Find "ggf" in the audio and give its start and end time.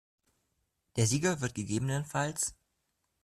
1.53-2.53